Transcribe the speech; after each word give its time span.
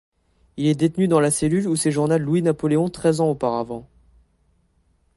Il 0.57 0.65
est 0.65 0.73
détenu 0.73 1.07
dans 1.07 1.19
la 1.19 1.29
cellule 1.29 1.67
où 1.67 1.75
séjourna 1.75 2.17
Louis 2.17 2.41
Napoléon 2.41 2.89
treize 2.89 3.21
ans 3.21 3.29
auparavant. 3.29 3.87